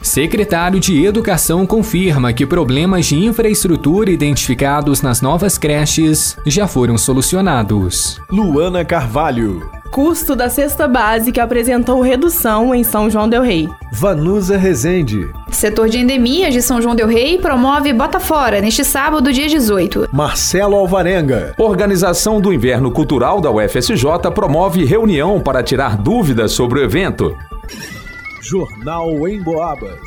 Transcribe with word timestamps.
Secretário 0.00 0.78
de 0.78 1.04
Educação 1.04 1.66
confirma 1.66 2.32
que 2.32 2.46
problemas 2.46 3.06
de 3.06 3.16
infraestrutura 3.16 4.10
identificados 4.10 5.02
nas 5.02 5.20
novas 5.20 5.58
creches 5.58 6.36
já 6.46 6.68
foram 6.68 6.96
solucionados. 6.96 8.20
Luana 8.30 8.84
Carvalho. 8.84 9.68
Custo 9.90 10.36
da 10.36 10.48
cesta 10.48 10.86
básica 10.86 11.42
apresentou 11.42 12.00
redução 12.00 12.74
em 12.74 12.84
São 12.84 13.10
João 13.10 13.28
Del 13.28 13.42
Rei. 13.42 13.68
Vanusa 13.92 14.56
Rezende. 14.56 15.28
Setor 15.50 15.88
de 15.88 15.98
endemias 15.98 16.52
de 16.52 16.62
São 16.62 16.80
João 16.80 16.94
Del 16.94 17.08
Rei 17.08 17.38
promove 17.38 17.92
Bota 17.92 18.20
Fora 18.20 18.60
neste 18.60 18.84
sábado, 18.84 19.32
dia 19.32 19.48
18. 19.48 20.10
Marcelo 20.12 20.76
Alvarenga. 20.76 21.54
Organização 21.58 22.40
do 22.40 22.52
Inverno 22.52 22.92
Cultural 22.92 23.40
da 23.40 23.50
UFSJ 23.50 24.30
promove 24.34 24.84
reunião 24.84 25.40
para 25.40 25.62
tirar 25.62 25.96
dúvidas 25.96 26.52
sobre 26.52 26.80
o 26.80 26.84
evento. 26.84 27.34
Jornal 28.48 29.28
em 29.28 29.42
Boabas. 29.42 30.00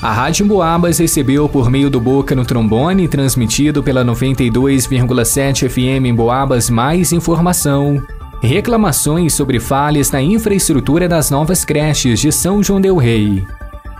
A 0.00 0.12
Rádio 0.12 0.46
Boabas 0.46 0.98
recebeu 0.98 1.48
por 1.48 1.68
meio 1.68 1.90
do 1.90 2.00
Boca 2.00 2.32
no 2.32 2.44
Trombone, 2.44 3.08
transmitido 3.08 3.82
pela 3.82 4.04
92,7 4.04 5.68
FM 5.68 6.06
em 6.06 6.14
Boabas, 6.14 6.70
mais 6.70 7.10
informação. 7.12 8.00
Reclamações 8.40 9.34
sobre 9.34 9.58
falhas 9.58 10.12
na 10.12 10.22
infraestrutura 10.22 11.08
das 11.08 11.28
novas 11.28 11.64
creches 11.64 12.20
de 12.20 12.30
São 12.30 12.62
João 12.62 12.80
Del 12.80 12.98
Rei. 12.98 13.44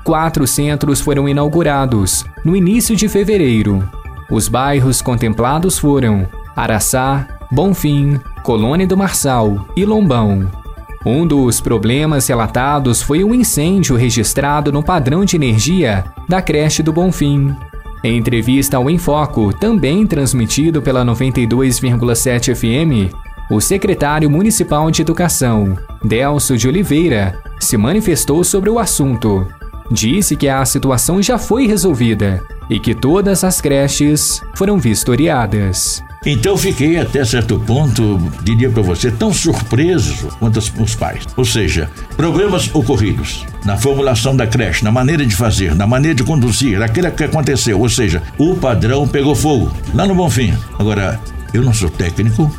Quatro 0.05 0.47
centros 0.47 1.01
foram 1.01 1.29
inaugurados 1.29 2.25
no 2.45 2.55
início 2.55 2.95
de 2.95 3.09
fevereiro. 3.09 3.83
Os 4.31 4.47
bairros 4.47 5.03
contemplados 5.03 5.77
foram 5.77 6.29
Araçá, 6.55 7.27
Bonfim, 7.51 8.21
Colônia 8.45 8.87
do 8.87 8.97
Marçal 8.97 9.67
e 9.75 9.85
Lombão. 9.85 10.66
Um 11.07 11.25
dos 11.25 11.61
problemas 11.61 12.27
relatados 12.27 13.01
foi 13.01 13.23
um 13.23 13.33
incêndio 13.33 13.95
registrado 13.95 14.73
no 14.73 14.83
padrão 14.83 15.25
de 15.25 15.37
energia 15.37 16.05
da 16.29 16.43
creche 16.43 16.83
do 16.83 16.93
Bonfim. 16.93 17.55
Em 18.03 18.17
entrevista 18.17 18.77
ao 18.77 18.91
Enfoco, 18.91 19.53
também 19.53 20.05
transmitido 20.05 20.83
pela 20.83 21.05
92,7 21.05 22.57
FM, 22.57 23.15
o 23.49 23.61
secretário 23.61 24.29
municipal 24.29 24.91
de 24.91 25.03
Educação, 25.03 25.79
Delcio 26.03 26.59
de 26.59 26.67
Oliveira, 26.67 27.41
se 27.61 27.77
manifestou 27.77 28.43
sobre 28.43 28.69
o 28.69 28.77
assunto. 28.77 29.47
Disse 29.91 30.37
que 30.37 30.49
a 30.49 30.65
situação 30.65 31.23
já 31.23 31.39
foi 31.39 31.67
resolvida 31.67 32.43
e 32.69 32.81
que 32.81 32.95
todas 32.95 33.45
as 33.45 33.61
creches 33.61 34.43
foram 34.55 34.79
vistoriadas. 34.79 36.03
Então 36.25 36.57
fiquei 36.57 36.99
até 36.99 37.25
certo 37.25 37.57
ponto, 37.61 38.19
diria 38.43 38.69
para 38.69 38.83
você, 38.83 39.13
tão 39.13 39.33
surpreso 39.33 40.29
quanto 40.41 40.59
os 40.59 40.95
pais. 40.97 41.25
Ou 41.37 41.45
seja, 41.45 41.89
problemas 42.17 42.69
ocorridos 42.75 43.47
na 43.65 43.77
formulação 43.77 44.37
da 44.37 44.45
creche, 44.45 44.83
na 44.83 44.91
maneira 44.91 45.25
de 45.25 45.37
fazer, 45.37 45.73
na 45.77 45.87
maneira 45.87 46.17
de 46.17 46.25
conduzir, 46.25 46.83
aquilo 46.83 47.13
que 47.13 47.23
aconteceu. 47.23 47.79
Ou 47.79 47.89
seja, 47.89 48.25
o 48.37 48.57
padrão 48.57 49.07
pegou 49.07 49.37
fogo 49.37 49.71
lá 49.95 50.05
no 50.05 50.17
Bonfim. 50.17 50.53
Agora, 50.77 51.21
eu 51.57 51.63
não 51.63 51.73
sou 51.73 51.89
técnico, 51.89 52.55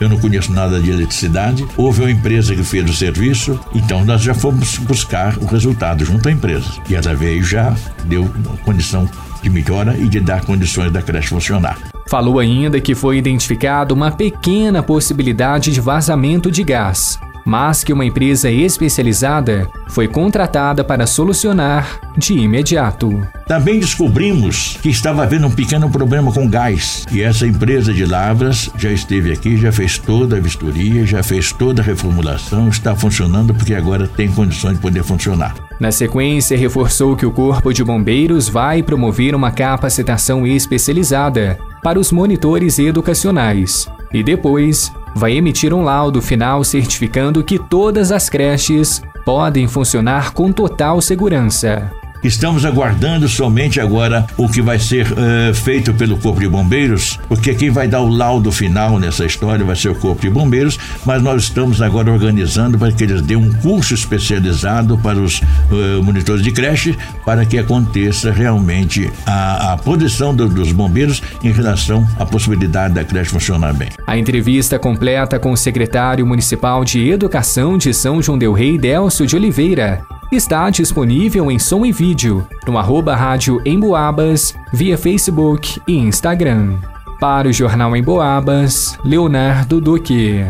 eu 0.00 0.08
não 0.08 0.18
conheço 0.18 0.52
nada 0.52 0.80
de 0.80 0.90
eletricidade. 0.90 1.66
Houve 1.76 2.00
uma 2.00 2.10
empresa 2.10 2.54
que 2.54 2.64
fez 2.64 2.88
o 2.88 2.94
serviço, 2.94 3.60
então 3.74 4.04
nós 4.04 4.22
já 4.22 4.34
fomos 4.34 4.78
buscar 4.78 5.36
o 5.38 5.44
resultado 5.44 6.04
junto 6.04 6.28
à 6.28 6.32
empresa. 6.32 6.66
E 6.88 6.94
ela 6.94 7.14
veio 7.14 7.42
já 7.42 7.76
deu 8.04 8.28
condição 8.64 9.08
de 9.42 9.50
melhora 9.50 9.96
e 9.96 10.08
de 10.08 10.18
dar 10.20 10.44
condições 10.44 10.90
da 10.90 11.02
creche 11.02 11.28
funcionar. 11.28 11.78
Falou 12.08 12.38
ainda 12.38 12.80
que 12.80 12.94
foi 12.94 13.18
identificada 13.18 13.92
uma 13.92 14.10
pequena 14.10 14.82
possibilidade 14.82 15.70
de 15.70 15.80
vazamento 15.80 16.50
de 16.50 16.64
gás, 16.64 17.20
mas 17.48 17.82
que 17.82 17.94
uma 17.94 18.04
empresa 18.04 18.50
especializada 18.50 19.66
foi 19.88 20.06
contratada 20.06 20.84
para 20.84 21.06
solucionar 21.06 21.98
de 22.14 22.34
imediato. 22.34 23.26
Também 23.46 23.80
descobrimos 23.80 24.78
que 24.82 24.90
estava 24.90 25.22
havendo 25.22 25.46
um 25.46 25.50
pequeno 25.50 25.88
problema 25.88 26.30
com 26.30 26.46
gás 26.46 27.06
e 27.10 27.22
essa 27.22 27.46
empresa 27.46 27.94
de 27.94 28.04
Lavras 28.04 28.68
já 28.76 28.90
esteve 28.90 29.32
aqui, 29.32 29.56
já 29.56 29.72
fez 29.72 29.96
toda 29.96 30.36
a 30.36 30.40
vistoria, 30.40 31.06
já 31.06 31.22
fez 31.22 31.50
toda 31.50 31.80
a 31.80 31.84
reformulação, 31.84 32.68
está 32.68 32.94
funcionando 32.94 33.54
porque 33.54 33.72
agora 33.72 34.06
tem 34.06 34.30
condições 34.30 34.74
de 34.74 34.82
poder 34.82 35.02
funcionar. 35.02 35.54
Na 35.80 35.90
sequência, 35.90 36.58
reforçou 36.58 37.16
que 37.16 37.24
o 37.24 37.30
Corpo 37.30 37.72
de 37.72 37.82
Bombeiros 37.82 38.46
vai 38.46 38.82
promover 38.82 39.34
uma 39.34 39.50
capacitação 39.50 40.46
especializada 40.46 41.58
para 41.82 41.98
os 41.98 42.12
monitores 42.12 42.78
educacionais 42.78 43.88
e 44.12 44.22
depois 44.22 44.92
vai 45.18 45.32
emitir 45.32 45.74
um 45.74 45.82
laudo 45.82 46.22
final 46.22 46.62
certificando 46.62 47.42
que 47.42 47.58
todas 47.58 48.12
as 48.12 48.30
creches 48.30 49.02
podem 49.24 49.66
funcionar 49.66 50.32
com 50.32 50.52
total 50.52 51.02
segurança. 51.02 51.90
Estamos 52.22 52.64
aguardando 52.64 53.28
somente 53.28 53.80
agora 53.80 54.26
o 54.36 54.48
que 54.48 54.60
vai 54.60 54.78
ser 54.78 55.06
uh, 55.12 55.54
feito 55.54 55.94
pelo 55.94 56.18
Corpo 56.18 56.40
de 56.40 56.48
Bombeiros, 56.48 57.18
porque 57.28 57.54
quem 57.54 57.70
vai 57.70 57.86
dar 57.86 58.00
o 58.00 58.08
laudo 58.08 58.50
final 58.50 58.98
nessa 58.98 59.24
história 59.24 59.64
vai 59.64 59.76
ser 59.76 59.90
o 59.90 59.94
Corpo 59.94 60.22
de 60.22 60.30
Bombeiros, 60.30 60.78
mas 61.06 61.22
nós 61.22 61.44
estamos 61.44 61.80
agora 61.80 62.10
organizando 62.10 62.76
para 62.76 62.90
que 62.90 63.04
eles 63.04 63.22
dêem 63.22 63.38
um 63.38 63.52
curso 63.52 63.94
especializado 63.94 64.98
para 64.98 65.18
os 65.18 65.40
uh, 65.40 66.02
monitores 66.02 66.42
de 66.42 66.50
creche, 66.50 66.98
para 67.24 67.46
que 67.46 67.56
aconteça 67.56 68.32
realmente 68.32 69.10
a, 69.24 69.74
a 69.74 69.76
posição 69.76 70.34
do, 70.34 70.48
dos 70.48 70.72
bombeiros 70.72 71.22
em 71.42 71.52
relação 71.52 72.06
à 72.18 72.26
possibilidade 72.26 72.94
da 72.94 73.04
creche 73.04 73.30
funcionar 73.30 73.72
bem. 73.74 73.90
A 74.06 74.18
entrevista 74.18 74.78
completa 74.78 75.38
com 75.38 75.52
o 75.52 75.56
secretário 75.56 76.26
municipal 76.26 76.84
de 76.84 77.08
Educação 77.08 77.78
de 77.78 77.94
São 77.94 78.20
João 78.20 78.36
Del 78.36 78.52
Rei, 78.52 78.76
Delcio 78.76 79.26
de 79.26 79.36
Oliveira, 79.36 80.04
está 80.30 80.68
disponível 80.68 81.50
em 81.50 81.58
som 81.58 81.86
e 81.86 81.92
vídeo 81.92 82.46
no 82.66 82.76
arroba 82.76 83.14
rádio 83.14 83.60
Emboabas, 83.64 84.54
via 84.72 84.98
Facebook 84.98 85.80
e 85.88 85.96
Instagram. 85.96 86.76
Para 87.18 87.48
o 87.48 87.52
Jornal 87.52 87.96
Emboabas, 87.96 88.98
Leonardo 89.04 89.80
Duque. 89.80 90.44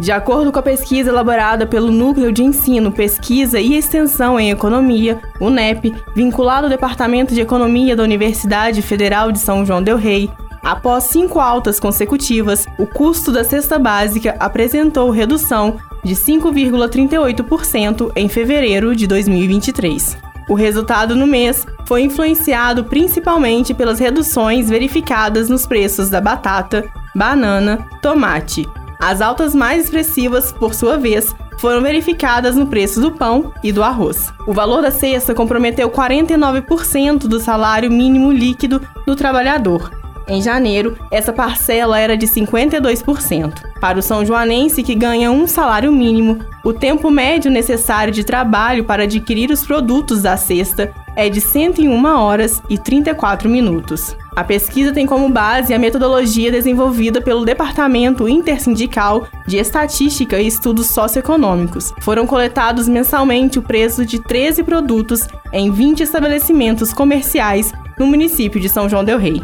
De 0.00 0.10
acordo 0.10 0.50
com 0.50 0.58
a 0.58 0.62
pesquisa 0.62 1.10
elaborada 1.10 1.66
pelo 1.66 1.92
Núcleo 1.92 2.32
de 2.32 2.42
Ensino, 2.42 2.90
Pesquisa 2.90 3.60
e 3.60 3.76
Extensão 3.76 4.40
em 4.40 4.50
Economia, 4.50 5.20
o 5.38 5.50
NEP, 5.50 5.94
vinculado 6.16 6.64
ao 6.64 6.70
Departamento 6.70 7.34
de 7.34 7.42
Economia 7.42 7.94
da 7.94 8.02
Universidade 8.02 8.80
Federal 8.80 9.30
de 9.30 9.38
São 9.38 9.66
João 9.66 9.82
Del 9.82 9.98
Rei, 9.98 10.30
após 10.62 11.04
cinco 11.04 11.40
altas 11.40 11.80
consecutivas, 11.80 12.66
o 12.78 12.86
custo 12.86 13.32
da 13.32 13.44
cesta 13.44 13.78
básica 13.78 14.36
apresentou 14.38 15.10
redução 15.10 15.78
de 16.04 16.14
5,38% 16.14 18.12
em 18.16 18.28
fevereiro 18.28 18.94
de 18.94 19.06
2023. 19.06 20.16
O 20.48 20.54
resultado 20.54 21.14
no 21.14 21.26
mês 21.26 21.66
foi 21.86 22.02
influenciado 22.02 22.84
principalmente 22.84 23.72
pelas 23.72 23.98
reduções 23.98 24.68
verificadas 24.68 25.48
nos 25.48 25.66
preços 25.66 26.10
da 26.10 26.20
batata, 26.20 26.84
banana, 27.14 27.86
tomate. 28.02 28.68
As 29.00 29.20
altas 29.20 29.54
mais 29.54 29.84
expressivas, 29.84 30.52
por 30.52 30.74
sua 30.74 30.98
vez, 30.98 31.34
foram 31.58 31.82
verificadas 31.82 32.56
no 32.56 32.66
preço 32.66 33.00
do 33.00 33.12
pão 33.12 33.52
e 33.62 33.70
do 33.70 33.82
arroz. 33.82 34.32
O 34.46 34.52
valor 34.52 34.82
da 34.82 34.90
cesta 34.90 35.34
comprometeu 35.34 35.90
49% 35.90 37.28
do 37.28 37.38
salário 37.38 37.90
mínimo 37.90 38.32
líquido 38.32 38.80
do 39.06 39.14
trabalhador, 39.14 39.90
em 40.30 40.40
janeiro, 40.40 40.96
essa 41.10 41.32
parcela 41.32 41.98
era 41.98 42.16
de 42.16 42.26
52%. 42.26 43.52
Para 43.80 43.98
o 43.98 44.02
são 44.02 44.24
joanense 44.24 44.82
que 44.82 44.94
ganha 44.94 45.30
um 45.30 45.46
salário 45.46 45.90
mínimo, 45.90 46.38
o 46.64 46.72
tempo 46.72 47.10
médio 47.10 47.50
necessário 47.50 48.12
de 48.12 48.22
trabalho 48.22 48.84
para 48.84 49.02
adquirir 49.02 49.50
os 49.50 49.66
produtos 49.66 50.22
da 50.22 50.36
cesta 50.36 50.92
é 51.16 51.28
de 51.28 51.40
101 51.40 52.04
horas 52.04 52.62
e 52.70 52.78
34 52.78 53.48
minutos. 53.50 54.16
A 54.36 54.44
pesquisa 54.44 54.92
tem 54.92 55.04
como 55.04 55.28
base 55.28 55.74
a 55.74 55.78
metodologia 55.78 56.52
desenvolvida 56.52 57.20
pelo 57.20 57.44
Departamento 57.44 58.28
Intersindical 58.28 59.26
de 59.48 59.58
Estatística 59.58 60.40
e 60.40 60.46
Estudos 60.46 60.86
Socioeconômicos. 60.86 61.92
Foram 62.02 62.24
coletados 62.24 62.88
mensalmente 62.88 63.58
o 63.58 63.62
preço 63.62 64.06
de 64.06 64.20
13 64.20 64.62
produtos 64.62 65.26
em 65.52 65.72
20 65.72 66.04
estabelecimentos 66.04 66.92
comerciais 66.92 67.72
no 67.98 68.06
município 68.06 68.60
de 68.60 68.68
São 68.68 68.88
João 68.88 69.04
del 69.04 69.18
Rei. 69.18 69.42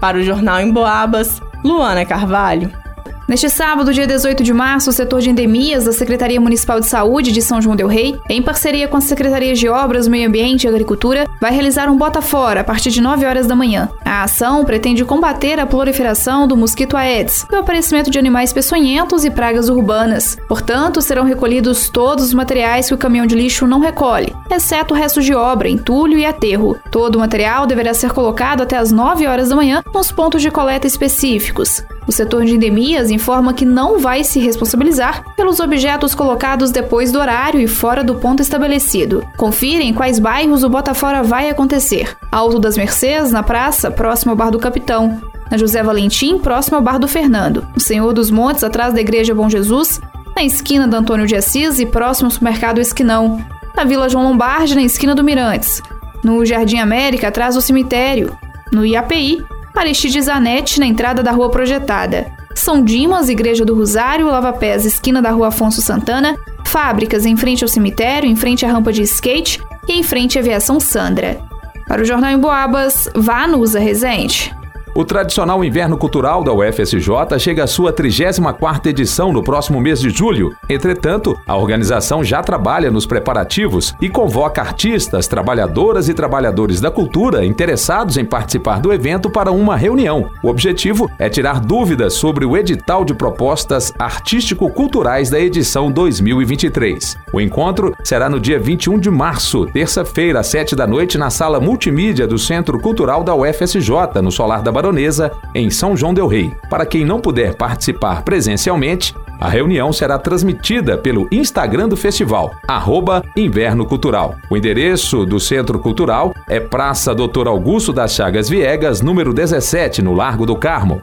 Para 0.00 0.18
o 0.18 0.22
Jornal 0.22 0.60
em 0.60 0.70
Boabas, 0.70 1.40
Luana 1.64 2.04
Carvalho. 2.04 2.85
Neste 3.28 3.50
sábado, 3.50 3.92
dia 3.92 4.06
18 4.06 4.44
de 4.44 4.52
março, 4.52 4.88
o 4.88 4.92
setor 4.92 5.20
de 5.20 5.28
endemias 5.28 5.84
da 5.84 5.92
Secretaria 5.92 6.40
Municipal 6.40 6.78
de 6.78 6.86
Saúde 6.86 7.32
de 7.32 7.42
São 7.42 7.60
João 7.60 7.74
del 7.74 7.88
Rei, 7.88 8.16
em 8.30 8.40
parceria 8.40 8.86
com 8.86 8.96
as 8.96 9.04
Secretarias 9.04 9.58
de 9.58 9.68
Obras, 9.68 10.06
Meio 10.06 10.28
Ambiente 10.28 10.64
e 10.64 10.68
Agricultura, 10.68 11.26
vai 11.40 11.50
realizar 11.50 11.90
um 11.90 11.96
bota 11.96 12.22
fora 12.22 12.60
a 12.60 12.64
partir 12.64 12.90
de 12.90 13.00
9 13.00 13.26
horas 13.26 13.48
da 13.48 13.56
manhã. 13.56 13.88
A 14.04 14.22
ação 14.22 14.64
pretende 14.64 15.04
combater 15.04 15.58
a 15.58 15.66
proliferação 15.66 16.46
do 16.46 16.56
mosquito 16.56 16.96
Aedes 16.96 17.44
o 17.50 17.56
aparecimento 17.56 18.10
de 18.10 18.18
animais 18.18 18.52
peçonhentos 18.52 19.24
e 19.24 19.30
pragas 19.30 19.68
urbanas. 19.68 20.36
Portanto, 20.46 21.02
serão 21.02 21.24
recolhidos 21.24 21.90
todos 21.90 22.26
os 22.26 22.34
materiais 22.34 22.86
que 22.86 22.94
o 22.94 22.98
caminhão 22.98 23.26
de 23.26 23.34
lixo 23.34 23.66
não 23.66 23.80
recolhe, 23.80 24.32
exceto 24.48 24.94
restos 24.94 25.24
de 25.24 25.34
obra, 25.34 25.68
entulho 25.68 26.16
e 26.16 26.24
aterro. 26.24 26.78
Todo 26.92 27.16
o 27.16 27.18
material 27.18 27.66
deverá 27.66 27.92
ser 27.92 28.12
colocado 28.12 28.62
até 28.62 28.76
as 28.76 28.92
9 28.92 29.26
horas 29.26 29.48
da 29.48 29.56
manhã 29.56 29.82
nos 29.92 30.12
pontos 30.12 30.42
de 30.42 30.50
coleta 30.50 30.86
específicos. 30.86 31.82
O 32.06 32.12
setor 32.12 32.44
de 32.44 32.54
endemias 32.54 33.10
informa 33.10 33.52
que 33.52 33.64
não 33.64 33.98
vai 33.98 34.22
se 34.22 34.38
responsabilizar 34.38 35.24
pelos 35.34 35.58
objetos 35.58 36.14
colocados 36.14 36.70
depois 36.70 37.10
do 37.10 37.18
horário 37.18 37.60
e 37.60 37.66
fora 37.66 38.04
do 38.04 38.14
ponto 38.14 38.40
estabelecido. 38.40 39.26
Confira 39.36 39.82
em 39.82 39.92
quais 39.92 40.18
bairros 40.18 40.62
o 40.62 40.68
Botafora 40.68 41.22
vai 41.22 41.50
acontecer. 41.50 42.16
Alto 42.30 42.60
das 42.60 42.76
Mercês, 42.76 43.32
na 43.32 43.42
praça, 43.42 43.90
próximo 43.90 44.30
ao 44.30 44.36
Bar 44.36 44.50
do 44.50 44.58
Capitão. 44.58 45.20
Na 45.50 45.56
José 45.56 45.82
Valentim, 45.82 46.38
próximo 46.38 46.76
ao 46.76 46.82
Bar 46.82 46.98
do 46.98 47.08
Fernando. 47.08 47.66
No 47.74 47.80
Senhor 47.80 48.12
dos 48.12 48.30
Montes, 48.30 48.62
atrás 48.62 48.94
da 48.94 49.00
Igreja 49.00 49.34
Bom 49.34 49.48
Jesus. 49.48 50.00
Na 50.36 50.44
esquina 50.44 50.86
da 50.86 50.98
Antônio 50.98 51.26
de 51.26 51.34
Assis 51.34 51.80
e 51.80 51.86
próximo 51.86 52.26
ao 52.26 52.30
supermercado 52.30 52.80
Esquinão. 52.80 53.44
Na 53.74 53.84
Vila 53.84 54.08
João 54.08 54.24
Lombardi, 54.24 54.74
na 54.74 54.82
esquina 54.82 55.14
do 55.14 55.24
Mirantes. 55.24 55.82
No 56.22 56.44
Jardim 56.44 56.78
América, 56.78 57.28
atrás 57.28 57.54
do 57.54 57.60
cemitério. 57.60 58.36
No 58.72 58.84
IAPI, 58.84 59.44
Aristides 59.76 60.24
Zanetti, 60.24 60.80
na 60.80 60.86
entrada 60.86 61.22
da 61.22 61.30
Rua 61.30 61.50
Projetada. 61.50 62.26
São 62.54 62.82
Dimas, 62.82 63.28
Igreja 63.28 63.64
do 63.64 63.74
Rosário, 63.74 64.26
Lava 64.26 64.52
Pés, 64.52 64.86
esquina 64.86 65.20
da 65.20 65.30
Rua 65.30 65.48
Afonso 65.48 65.82
Santana, 65.82 66.36
fábricas 66.64 67.26
em 67.26 67.36
frente 67.36 67.62
ao 67.62 67.68
cemitério, 67.68 68.28
em 68.28 68.34
frente 68.34 68.64
à 68.64 68.72
rampa 68.72 68.92
de 68.92 69.02
skate 69.02 69.60
e 69.86 69.92
em 69.92 70.02
frente 70.02 70.38
à 70.38 70.40
aviação 70.40 70.80
Sandra. 70.80 71.38
Para 71.86 72.02
o 72.02 72.04
Jornal 72.04 72.30
em 72.30 72.38
Boabas, 72.38 73.08
vá 73.14 73.46
no 73.46 73.58
Usa 73.58 73.78
Resente. 73.78 74.55
O 74.96 75.04
tradicional 75.04 75.62
Inverno 75.62 75.98
Cultural 75.98 76.42
da 76.42 76.54
UFSJ 76.54 77.38
chega 77.38 77.64
à 77.64 77.66
sua 77.66 77.92
34ª 77.92 78.86
edição 78.86 79.30
no 79.30 79.44
próximo 79.44 79.78
mês 79.78 80.00
de 80.00 80.08
julho. 80.08 80.56
Entretanto, 80.70 81.38
a 81.46 81.54
organização 81.54 82.24
já 82.24 82.42
trabalha 82.42 82.90
nos 82.90 83.04
preparativos 83.04 83.94
e 84.00 84.08
convoca 84.08 84.62
artistas, 84.62 85.28
trabalhadoras 85.28 86.08
e 86.08 86.14
trabalhadores 86.14 86.80
da 86.80 86.90
cultura 86.90 87.44
interessados 87.44 88.16
em 88.16 88.24
participar 88.24 88.80
do 88.80 88.90
evento 88.90 89.28
para 89.28 89.52
uma 89.52 89.76
reunião. 89.76 90.30
O 90.42 90.48
objetivo 90.48 91.10
é 91.18 91.28
tirar 91.28 91.60
dúvidas 91.60 92.14
sobre 92.14 92.46
o 92.46 92.56
edital 92.56 93.04
de 93.04 93.12
propostas 93.12 93.92
artístico-culturais 93.98 95.28
da 95.28 95.38
edição 95.38 95.92
2023. 95.92 97.18
O 97.34 97.40
encontro 97.42 97.94
será 98.02 98.30
no 98.30 98.40
dia 98.40 98.58
21 98.58 98.98
de 98.98 99.10
março, 99.10 99.66
terça-feira, 99.66 100.40
às 100.40 100.46
7 100.46 100.74
da 100.74 100.86
noite, 100.86 101.18
na 101.18 101.28
sala 101.28 101.60
multimídia 101.60 102.26
do 102.26 102.38
Centro 102.38 102.80
Cultural 102.80 103.22
da 103.22 103.34
UFSJ, 103.34 104.22
no 104.22 104.32
Solar 104.32 104.62
da 104.62 104.72
Barão 104.72 104.85
Baronesa, 104.86 105.32
em 105.52 105.68
São 105.68 105.96
João 105.96 106.14
Del 106.14 106.28
Rei. 106.28 106.52
Para 106.70 106.86
quem 106.86 107.04
não 107.04 107.20
puder 107.20 107.56
participar 107.56 108.22
presencialmente, 108.22 109.12
a 109.40 109.48
reunião 109.48 109.92
será 109.92 110.16
transmitida 110.16 110.96
pelo 110.96 111.28
Instagram 111.32 111.88
do 111.88 111.96
festival, 111.96 112.54
arroba 112.68 113.22
Inverno 113.36 113.84
Cultural. 113.84 114.36
O 114.48 114.56
endereço 114.56 115.26
do 115.26 115.40
Centro 115.40 115.78
Cultural 115.80 116.32
é 116.48 116.60
Praça 116.60 117.14
Doutor 117.14 117.48
Augusto 117.48 117.92
das 117.92 118.14
Chagas 118.14 118.48
Viegas, 118.48 119.00
número 119.00 119.34
17, 119.34 120.00
no 120.02 120.14
Largo 120.14 120.46
do 120.46 120.54
Carmo. 120.54 121.02